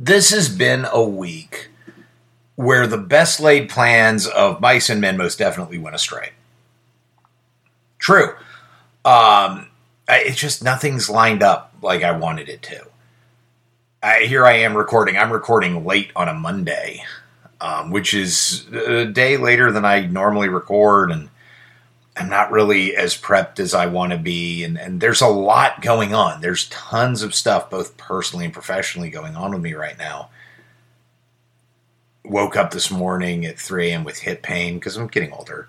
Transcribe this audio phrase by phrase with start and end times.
[0.00, 1.70] This has been a week
[2.54, 6.30] where the best laid plans of mice and men most definitely went astray.
[7.98, 8.36] True.
[9.04, 9.66] Um,
[10.08, 12.86] it's just nothing's lined up like I wanted it to.
[14.00, 15.16] I, here I am recording.
[15.16, 17.02] I'm recording late on a Monday,
[17.60, 21.28] um, which is a day later than I normally record, and
[22.18, 24.64] I'm not really as prepped as I want to be.
[24.64, 26.40] And, and there's a lot going on.
[26.40, 30.30] There's tons of stuff, both personally and professionally, going on with me right now.
[32.24, 34.04] Woke up this morning at 3 a.m.
[34.04, 35.68] with hip pain because I'm getting older.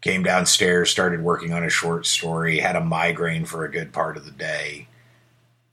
[0.00, 4.16] Came downstairs, started working on a short story, had a migraine for a good part
[4.16, 4.88] of the day.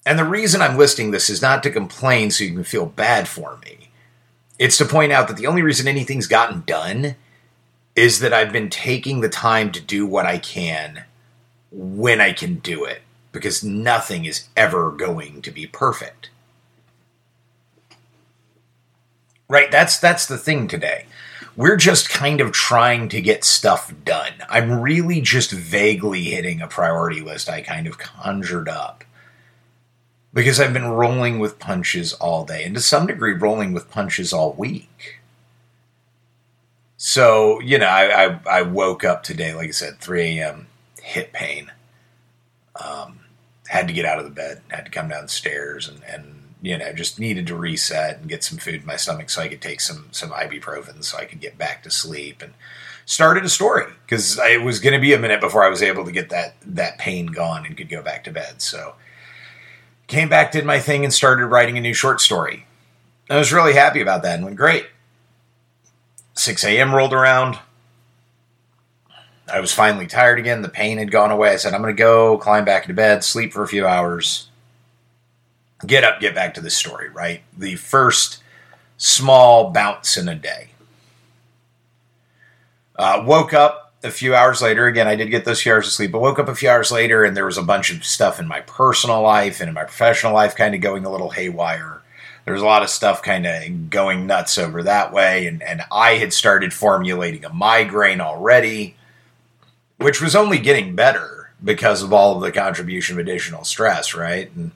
[0.06, 3.28] And the reason I'm listing this is not to complain so you can feel bad
[3.28, 3.90] for me.
[4.60, 7.16] It's to point out that the only reason anything's gotten done
[7.96, 11.06] is that I've been taking the time to do what I can
[11.72, 16.30] when I can do it because nothing is ever going to be perfect.
[19.48, 21.06] Right, that's that's the thing today.
[21.56, 24.34] We're just kind of trying to get stuff done.
[24.50, 29.04] I'm really just vaguely hitting a priority list I kind of conjured up.
[30.34, 34.34] Because I've been rolling with punches all day, and to some degree, rolling with punches
[34.34, 35.15] all week.
[37.08, 40.66] So, you know, I, I, I, woke up today, like I said, 3 a.m.,
[41.04, 41.72] hip pain.
[42.84, 43.20] Um,
[43.68, 46.92] had to get out of the bed, had to come downstairs and, and you know,
[46.94, 49.82] just needed to reset and get some food in my stomach so I could take
[49.82, 52.56] some some ibuprofen so I could get back to sleep and
[53.06, 56.06] started a story because it was going to be a minute before I was able
[56.06, 58.64] to get that that pain gone and could go back to bed.
[58.64, 58.96] So
[60.08, 62.66] came back, did my thing, and started writing a new short story.
[63.30, 64.88] I was really happy about that and went great.
[66.36, 66.94] 6 a.m.
[66.94, 67.58] rolled around.
[69.52, 70.62] I was finally tired again.
[70.62, 71.52] The pain had gone away.
[71.52, 74.50] I said, I'm going to go climb back into bed, sleep for a few hours,
[75.86, 77.44] get up, get back to the story, right?
[77.56, 78.42] The first
[78.98, 80.70] small bounce in a day.
[82.98, 84.88] Uh, woke up a few hours later.
[84.88, 86.92] Again, I did get those few hours of sleep, but woke up a few hours
[86.92, 89.84] later and there was a bunch of stuff in my personal life and in my
[89.84, 92.02] professional life kind of going a little haywire.
[92.46, 95.48] There's a lot of stuff kind of going nuts over that way.
[95.48, 98.96] And, and I had started formulating a migraine already,
[99.98, 104.52] which was only getting better because of all of the contribution of additional stress, right?
[104.56, 104.72] And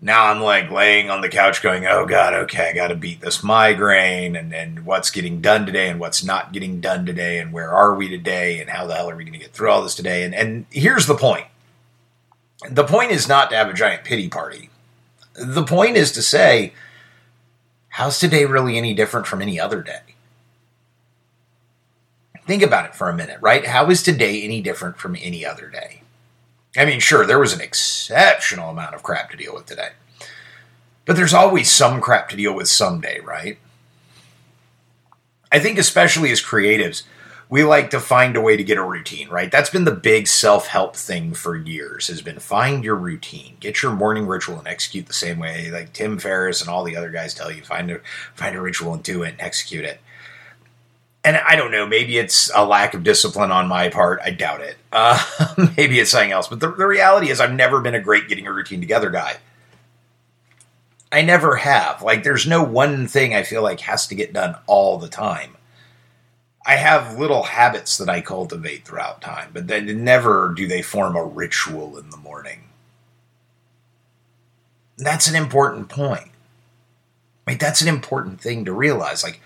[0.00, 3.20] now I'm like laying on the couch going, oh God, okay, I got to beat
[3.20, 7.52] this migraine and, and what's getting done today and what's not getting done today and
[7.52, 9.82] where are we today and how the hell are we going to get through all
[9.82, 10.24] this today?
[10.24, 11.46] And, and here's the point
[12.70, 14.70] the point is not to have a giant pity party.
[15.34, 16.72] The point is to say,
[17.96, 20.02] how's today really any different from any other day?
[22.46, 23.66] Think about it for a minute, right?
[23.66, 26.02] How is today any different from any other day?
[26.76, 29.92] I mean, sure, there was an exceptional amount of crap to deal with today.
[31.06, 33.56] But there's always some crap to deal with someday, right?
[35.50, 37.04] I think, especially as creatives,
[37.48, 39.50] we like to find a way to get a routine, right?
[39.50, 43.82] That's been the big self help thing for years, has been find your routine, get
[43.82, 45.70] your morning ritual and execute the same way.
[45.70, 48.00] Like Tim Ferriss and all the other guys tell you, find a
[48.34, 50.00] find a ritual and do it and execute it
[51.26, 54.20] and I don't know, maybe it's a lack of discipline on my part.
[54.24, 54.76] I doubt it.
[54.96, 55.22] Uh,
[55.76, 56.48] maybe it's something else.
[56.48, 59.36] But the, the reality is, I've never been a great getting a routine together guy.
[61.12, 62.00] I never have.
[62.00, 65.55] Like, there's no one thing I feel like has to get done all the time.
[66.66, 71.14] I have little habits that I cultivate throughout time, but then never do they form
[71.14, 72.64] a ritual in the morning.
[74.98, 76.30] That's an important point.
[77.46, 79.22] Like, that's an important thing to realize.
[79.22, 79.40] Like,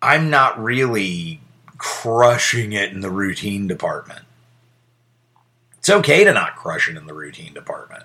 [0.00, 1.40] I'm not really
[1.78, 4.22] crushing it in the routine department.
[5.78, 8.04] It's okay to not crush it in the routine department.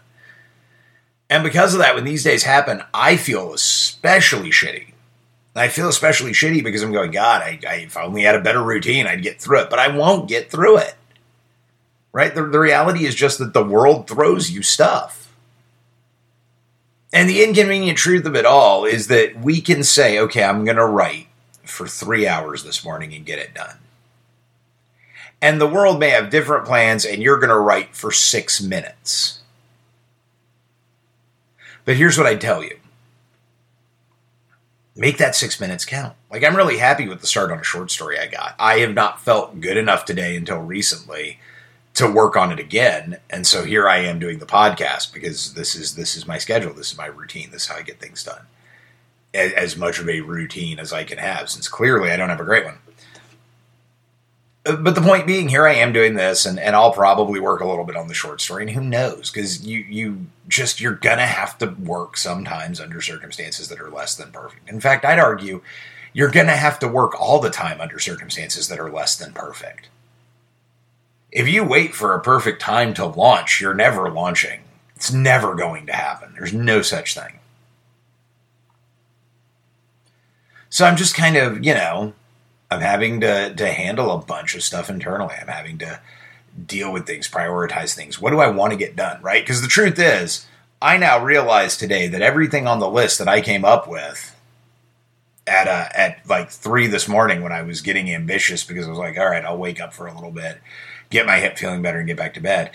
[1.29, 4.90] And because of that, when these days happen, I feel especially shitty.
[5.55, 8.41] I feel especially shitty because I'm going, God, I, I, if I only had a
[8.41, 9.69] better routine, I'd get through it.
[9.69, 10.95] But I won't get through it.
[12.13, 12.33] Right?
[12.33, 15.33] The, the reality is just that the world throws you stuff.
[17.13, 20.77] And the inconvenient truth of it all is that we can say, okay, I'm going
[20.77, 21.27] to write
[21.65, 23.77] for three hours this morning and get it done.
[25.41, 29.39] And the world may have different plans, and you're going to write for six minutes.
[31.83, 32.77] But here's what I tell you
[34.95, 36.15] make that six minutes count.
[36.29, 38.55] Like, I'm really happy with the start on a short story I got.
[38.59, 41.39] I have not felt good enough today until recently
[41.93, 45.75] to work on it again and so here i am doing the podcast because this
[45.75, 48.23] is this is my schedule this is my routine this is how i get things
[48.23, 48.45] done
[49.33, 52.45] as much of a routine as I can have, since clearly I don't have a
[52.45, 52.77] great one.
[54.63, 57.67] But the point being, here I am doing this, and, and I'll probably work a
[57.67, 59.31] little bit on the short story, and who knows?
[59.31, 64.15] Because you you just you're gonna have to work sometimes under circumstances that are less
[64.15, 64.69] than perfect.
[64.69, 65.61] In fact, I'd argue
[66.13, 69.89] you're gonna have to work all the time under circumstances that are less than perfect.
[71.31, 74.61] If you wait for a perfect time to launch, you're never launching.
[74.95, 76.33] It's never going to happen.
[76.35, 77.39] There's no such thing.
[80.69, 82.13] So I'm just kind of, you know,
[82.71, 85.35] I'm having to to handle a bunch of stuff internally.
[85.39, 85.99] I'm having to
[86.65, 88.19] deal with things, prioritize things.
[88.19, 89.43] What do I want to get done, right?
[89.43, 90.45] Because the truth is,
[90.81, 94.35] I now realize today that everything on the list that I came up with
[95.45, 98.99] at uh, at like three this morning when I was getting ambitious because I was
[98.99, 100.59] like, all right, I'll wake up for a little bit,
[101.09, 102.71] get my hip feeling better, and get back to bed.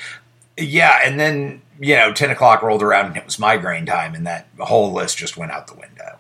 [0.59, 4.27] Yeah, and then you know, ten o'clock rolled around and it was migraine time, and
[4.27, 6.19] that whole list just went out the window.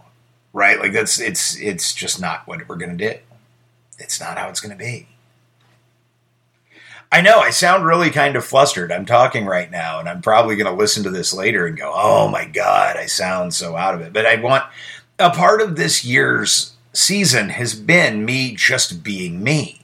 [0.54, 0.80] Right?
[0.80, 3.16] Like that's it's it's just not what we're gonna do
[3.98, 5.08] it's not how it's going to be.
[7.10, 8.90] I know I sound really kind of flustered.
[8.90, 11.92] I'm talking right now, and I'm probably going to listen to this later and go,
[11.94, 14.12] oh my God, I sound so out of it.
[14.12, 14.64] But I want
[15.18, 19.80] a part of this year's season has been me just being me.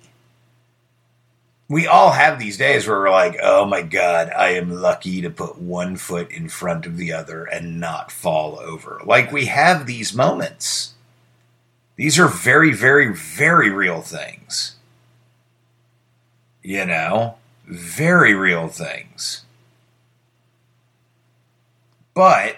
[1.69, 5.31] We all have these days where we're like, oh my God, I am lucky to
[5.31, 9.01] put one foot in front of the other and not fall over.
[9.07, 10.92] Like we have these moments.
[11.97, 14.77] These are very, very, very real things.
[16.63, 17.37] You know,
[17.67, 19.45] very real things.
[22.15, 22.57] But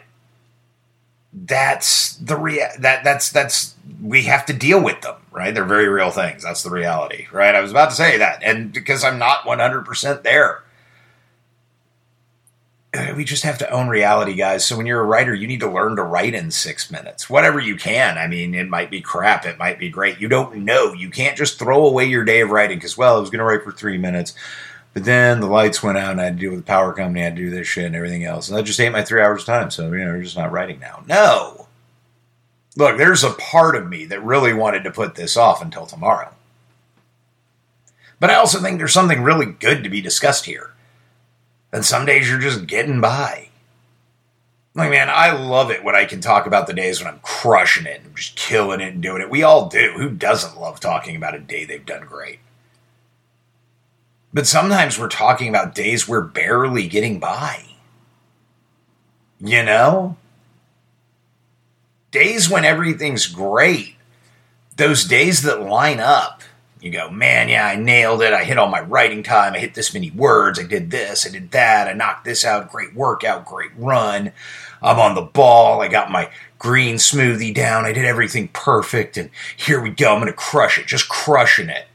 [1.33, 5.53] that's the rea- that that's that's we have to deal with them, right?
[5.53, 6.43] They're very real things.
[6.43, 7.55] That's the reality, right?
[7.55, 10.63] I was about to say that, and because I'm not 100% there,
[13.17, 14.65] we just have to own reality, guys.
[14.65, 17.59] So when you're a writer, you need to learn to write in six minutes, whatever
[17.59, 18.19] you can.
[18.19, 20.21] I mean, it might be crap, it might be great.
[20.21, 20.93] You don't know.
[20.93, 23.45] You can't just throw away your day of writing because, well, I was going to
[23.45, 24.35] write for three minutes,
[24.93, 27.21] but then the lights went out and I had to deal with the power company,
[27.23, 28.49] I had to do this shit and everything else.
[28.49, 29.71] And that just ate my three hours of time.
[29.71, 31.03] So, you know, we're just not writing now.
[31.09, 31.67] No.
[32.77, 36.33] Look, there's a part of me that really wanted to put this off until tomorrow.
[38.21, 40.74] But I also think there's something really good to be discussed here
[41.75, 43.49] and some days you're just getting by.
[44.77, 47.85] Like, man, I love it when I can talk about the days when I'm crushing
[47.85, 49.29] it and just killing it and doing it.
[49.29, 49.93] We all do.
[49.97, 52.39] Who doesn't love talking about a day they've done great?
[54.33, 57.65] But sometimes we're talking about days we're barely getting by.
[59.41, 60.17] You know?
[62.13, 63.97] Days when everything's great.
[64.77, 66.44] Those days that line up
[66.85, 68.33] you go, man, yeah, I nailed it.
[68.33, 69.55] I hit all my writing time.
[69.55, 70.59] I hit this many words.
[70.59, 71.27] I did this.
[71.27, 71.89] I did that.
[71.89, 72.71] I knocked this out.
[72.71, 73.47] Great workout.
[73.47, 74.33] Great run.
[74.83, 75.81] I'm on the ball.
[75.81, 77.87] I got my green smoothie down.
[77.87, 79.17] I did everything perfect.
[79.17, 80.13] And here we go.
[80.13, 80.87] I'm going to crush it.
[80.87, 81.87] Just crushing it.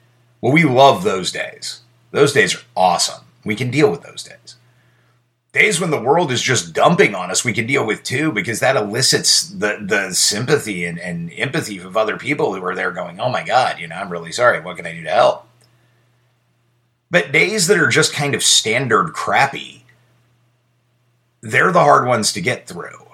[0.42, 1.82] Well, we love those days.
[2.12, 3.26] Those days are awesome.
[3.46, 4.56] We can deal with those days
[5.60, 8.60] days when the world is just dumping on us we can deal with too because
[8.60, 13.20] that elicits the the sympathy and, and empathy of other people who are there going
[13.20, 14.60] oh my god you know i'm really sorry.
[14.62, 15.46] What can i do to help?
[17.12, 19.84] But days that are just kind of standard crappy
[21.42, 23.08] they're the hard ones to get through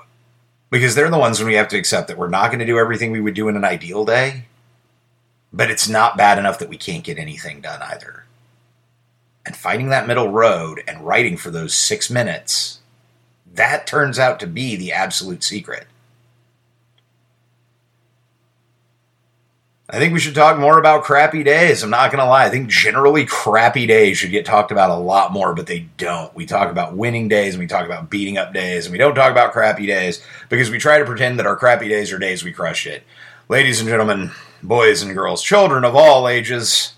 [0.70, 2.78] because they're the ones when we have to accept that we're not going to do
[2.78, 4.46] everything we would do in an ideal day
[5.52, 8.26] but it's not bad enough that we can't get anything done either
[9.46, 12.80] and finding that middle road and writing for those six minutes,
[13.54, 15.88] that turns out to be the absolute secret.
[19.88, 21.84] I think we should talk more about crappy days.
[21.84, 22.46] I'm not going to lie.
[22.46, 26.34] I think generally crappy days should get talked about a lot more, but they don't.
[26.34, 29.14] We talk about winning days and we talk about beating up days, and we don't
[29.14, 32.44] talk about crappy days because we try to pretend that our crappy days are days
[32.44, 33.04] we crush it.
[33.48, 34.32] Ladies and gentlemen,
[34.64, 36.95] boys and girls, children of all ages,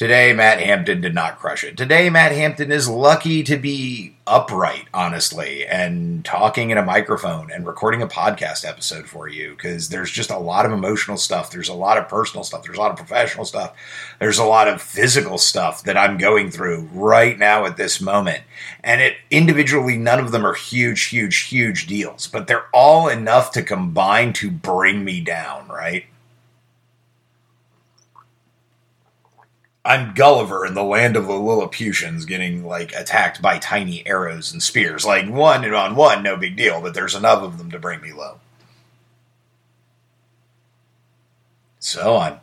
[0.00, 1.76] Today, Matt Hampton did not crush it.
[1.76, 7.66] Today, Matt Hampton is lucky to be upright, honestly, and talking in a microphone and
[7.66, 11.50] recording a podcast episode for you because there's just a lot of emotional stuff.
[11.50, 12.62] There's a lot of personal stuff.
[12.62, 13.76] There's a lot of professional stuff.
[14.18, 18.42] There's a lot of physical stuff that I'm going through right now at this moment.
[18.82, 23.52] And it individually, none of them are huge, huge, huge deals, but they're all enough
[23.52, 26.06] to combine to bring me down, right?
[29.90, 34.62] I'm Gulliver in the land of the Lilliputians getting like attacked by tiny arrows and
[34.62, 35.04] spears.
[35.04, 38.00] Like one and on one, no big deal, but there's enough of them to bring
[38.00, 38.38] me low.
[41.80, 42.38] So I'm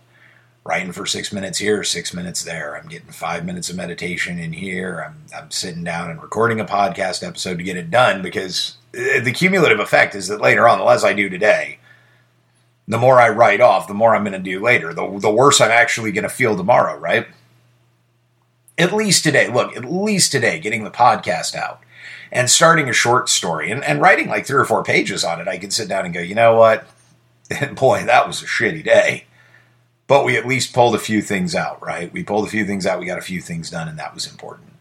[0.65, 2.75] writing for six minutes here, six minutes there.
[2.75, 5.05] I'm getting five minutes of meditation in here.
[5.07, 9.21] I'm, I'm sitting down and recording a podcast episode to get it done because uh,
[9.21, 11.79] the cumulative effect is that later on, the less I do today,
[12.87, 14.93] the more I write off, the more I'm going to do later.
[14.93, 17.27] The, the worse I'm actually going to feel tomorrow, right?
[18.77, 21.81] At least today, look, at least today, getting the podcast out
[22.31, 25.47] and starting a short story and, and writing like three or four pages on it,
[25.47, 26.87] I could sit down and go, you know what?
[27.75, 29.25] Boy, that was a shitty day.
[30.05, 32.11] But we at least pulled a few things out, right?
[32.13, 34.29] We pulled a few things out, we got a few things done, and that was
[34.29, 34.71] important.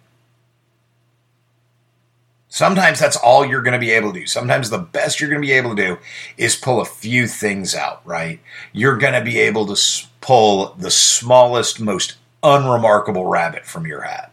[2.57, 4.27] Sometimes that's all you're going to be able to do.
[4.27, 5.99] Sometimes the best you're going to be able to do
[6.39, 8.41] is pull a few things out, right?
[8.73, 14.33] You're going to be able to pull the smallest, most unremarkable rabbit from your hat.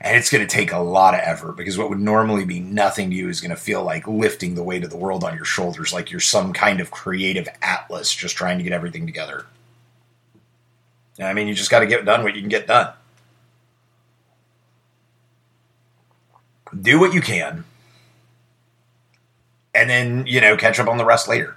[0.00, 3.10] And it's going to take a lot of effort because what would normally be nothing
[3.10, 5.44] to you is going to feel like lifting the weight of the world on your
[5.44, 9.46] shoulders, like you're some kind of creative atlas just trying to get everything together.
[11.18, 12.92] I mean, you just got to get done what you can get done.
[16.80, 17.64] Do what you can,
[19.74, 21.56] and then, you know, catch up on the rest later.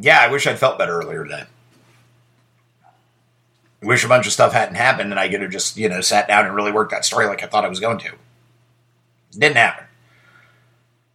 [0.00, 1.44] Yeah, I wish I'd felt better earlier today.
[3.82, 6.00] I wish a bunch of stuff hadn't happened and I could have just, you know,
[6.00, 8.12] sat down and really worked that story like I thought I was going to.
[9.32, 9.86] Didn't happen.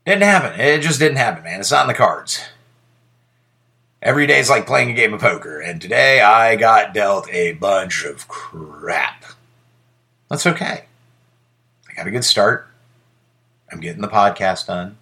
[0.05, 0.59] Didn't happen.
[0.59, 1.59] It just didn't happen, man.
[1.59, 2.41] It's not in the cards.
[4.01, 7.53] Every day is like playing a game of poker, and today I got dealt a
[7.53, 9.25] bunch of crap.
[10.29, 10.86] That's okay
[11.97, 12.67] got a good start.
[13.71, 14.97] I'm getting the podcast done.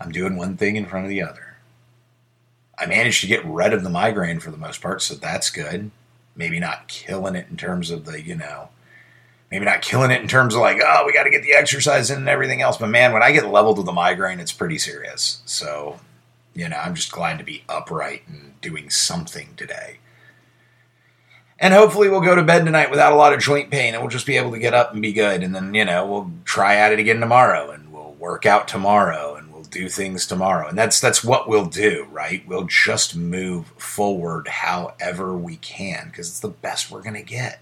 [0.00, 1.56] I'm doing one thing in front of the other.
[2.76, 5.90] I managed to get rid of the migraine for the most part, so that's good.
[6.34, 8.70] Maybe not killing it in terms of the, you know,
[9.50, 12.10] maybe not killing it in terms of like, oh, we got to get the exercise
[12.10, 12.76] in and everything else.
[12.76, 15.42] But man, when I get leveled with the migraine, it's pretty serious.
[15.44, 16.00] So,
[16.54, 19.98] you know, I'm just glad to be upright and doing something today.
[21.62, 24.10] And hopefully we'll go to bed tonight without a lot of joint pain and we'll
[24.10, 25.42] just be able to get up and be good.
[25.42, 29.34] And then, you know, we'll try at it again tomorrow and we'll work out tomorrow
[29.34, 30.68] and we'll do things tomorrow.
[30.68, 32.42] And that's that's what we'll do, right?
[32.46, 37.60] We'll just move forward however we can because it's the best we're going to get.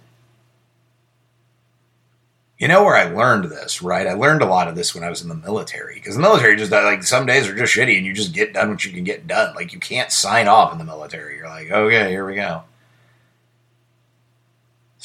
[2.56, 4.06] You know where I learned this, right?
[4.06, 6.56] I learned a lot of this when I was in the military because the military
[6.56, 9.04] just like some days are just shitty and you just get done what you can
[9.04, 9.56] get done.
[9.56, 11.36] Like you can't sign off in the military.
[11.36, 12.62] You're like, okay, here we go.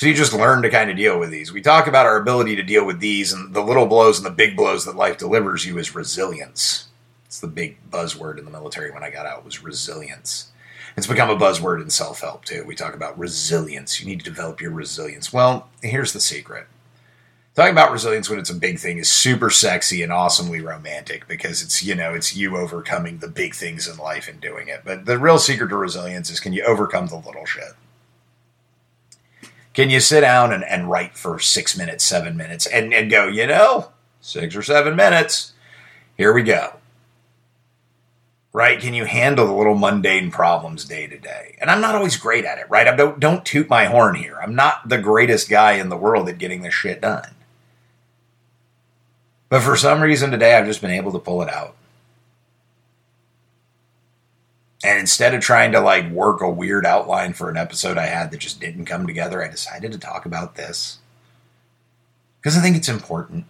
[0.03, 1.53] So you just learn to kind of deal with these.
[1.53, 4.31] We talk about our ability to deal with these and the little blows and the
[4.31, 6.89] big blows that life delivers you is resilience.
[7.25, 10.51] It's the big buzzword in the military when I got out was resilience.
[10.97, 12.65] It's become a buzzword in self-help too.
[12.67, 14.01] We talk about resilience.
[14.01, 15.31] You need to develop your resilience.
[15.31, 16.67] Well, here's the secret.
[17.55, 21.61] Talking about resilience when it's a big thing is super sexy and awesomely romantic because
[21.61, 24.81] it's, you know, it's you overcoming the big things in life and doing it.
[24.83, 27.71] But the real secret to resilience is can you overcome the little shit?
[29.73, 33.27] Can you sit down and, and write for six minutes, seven minutes, and, and go,
[33.27, 33.89] you know,
[34.21, 35.53] six or seven minutes,
[36.17, 36.75] here we go.
[38.53, 38.79] Right?
[38.79, 41.57] Can you handle the little mundane problems day to day?
[41.59, 42.87] And I'm not always great at it, right?
[42.87, 44.37] I don't don't toot my horn here.
[44.39, 47.33] I'm not the greatest guy in the world at getting this shit done.
[49.49, 51.75] But for some reason today I've just been able to pull it out.
[54.83, 58.31] And instead of trying to like work a weird outline for an episode I had
[58.31, 60.99] that just didn't come together, I decided to talk about this.
[62.39, 63.45] Because I think it's important.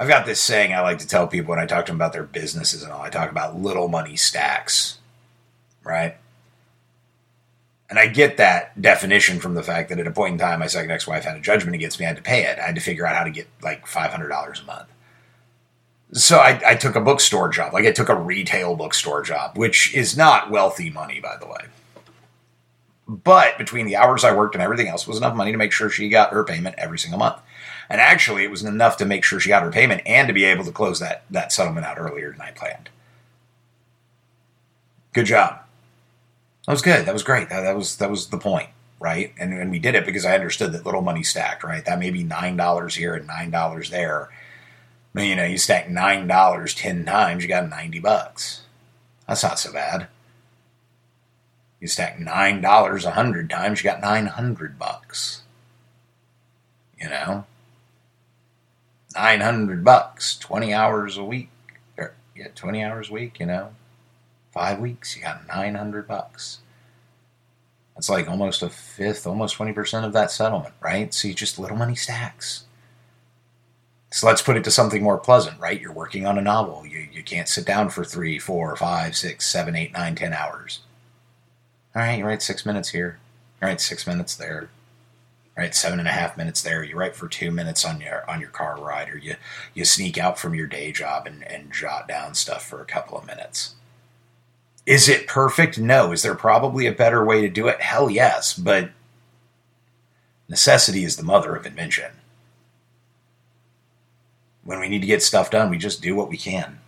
[0.00, 2.12] I've got this saying I like to tell people when I talk to them about
[2.12, 3.02] their businesses and all.
[3.02, 4.98] I talk about little money stacks,
[5.84, 6.16] right?
[7.88, 10.66] And I get that definition from the fact that at a point in time, my
[10.66, 12.06] second ex wife had a judgment against me.
[12.06, 12.58] I had to pay it.
[12.58, 14.88] I had to figure out how to get like $500 a month
[16.12, 17.72] so I, I, took a bookstore job.
[17.72, 21.66] Like I took a retail bookstore job, which is not wealthy money, by the way.
[23.06, 25.88] But between the hours I worked and everything else was enough money to make sure
[25.88, 27.40] she got her payment every single month.
[27.88, 30.44] And actually, it was enough to make sure she got her payment and to be
[30.44, 32.88] able to close that, that settlement out earlier than I planned.
[35.12, 35.60] Good job.
[36.66, 37.06] That was good.
[37.06, 37.48] That was great.
[37.48, 38.68] That, that was that was the point,
[39.00, 39.32] right?
[39.40, 41.84] And, and we did it because I understood that little money stacked, right?
[41.84, 44.30] That may be nine dollars here and nine dollars there
[45.14, 48.62] you know, you stack nine dollars ten times, you got ninety bucks.
[49.26, 50.08] That's not so bad.
[51.80, 55.42] You stack nine dollars a hundred times, you got nine hundred bucks.
[57.00, 57.44] You know,
[59.14, 61.50] nine hundred bucks, twenty hours a week,
[61.96, 63.40] or yeah, twenty hours a week.
[63.40, 63.70] You know,
[64.52, 66.58] five weeks, you got nine hundred bucks.
[67.94, 71.24] That's like almost a fifth, almost twenty percent of that settlement, right?
[71.24, 72.64] You just little money stacks.
[74.12, 75.80] So let's put it to something more pleasant, right?
[75.80, 76.84] You're working on a novel.
[76.84, 80.80] You, you can't sit down for three, four, five, six, seven, eight, nine, ten hours.
[81.94, 83.18] All right, you write six minutes here.
[83.62, 84.70] All right, six minutes there.
[85.56, 86.82] All right, seven and a half minutes there.
[86.82, 89.36] You write for two minutes on your on your car ride, or you
[89.74, 93.18] you sneak out from your day job and, and jot down stuff for a couple
[93.18, 93.74] of minutes.
[94.86, 95.78] Is it perfect?
[95.78, 96.12] No.
[96.12, 97.80] Is there probably a better way to do it?
[97.80, 98.54] Hell yes.
[98.54, 98.90] But
[100.48, 102.12] necessity is the mother of invention.
[104.64, 106.80] When we need to get stuff done, we just do what we can.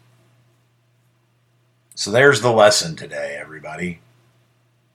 [1.94, 4.00] So there's the lesson today, everybody.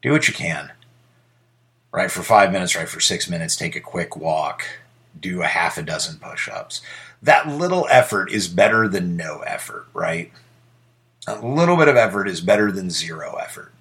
[0.01, 0.71] Do what you can.
[1.91, 4.65] Write for five minutes, write for six minutes, take a quick walk,
[5.19, 6.81] do a half a dozen push ups.
[7.21, 10.31] That little effort is better than no effort, right?
[11.25, 13.73] A little bit of effort is better than zero effort.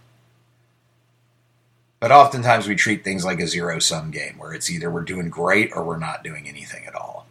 [2.00, 5.28] But oftentimes we treat things like a zero sum game where it's either we're doing
[5.28, 7.26] great or we're not doing anything at all.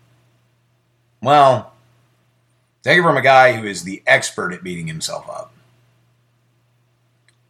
[1.21, 1.73] Well,
[2.83, 5.51] take it from a guy who is the expert at beating himself up.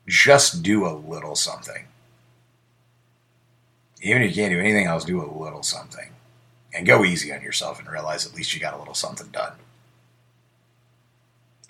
[0.07, 1.86] Just do a little something.
[4.01, 6.10] Even if you can't do anything else, do a little something.
[6.74, 9.53] And go easy on yourself and realize at least you got a little something done.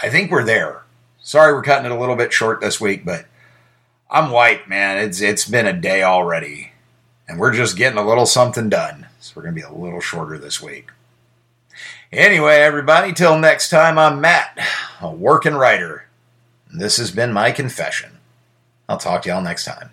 [0.01, 0.81] I think we're there.
[1.21, 3.25] Sorry we're cutting it a little bit short this week, but
[4.09, 4.97] I'm white, man.
[4.97, 6.71] It's it's been a day already.
[7.27, 9.07] And we're just getting a little something done.
[9.19, 10.89] So we're gonna be a little shorter this week.
[12.15, 14.57] Anyway, everybody, till next time, I'm Matt,
[15.01, 16.05] a working writer.
[16.73, 18.19] This has been my confession.
[18.87, 19.89] I'll talk to y'all next time.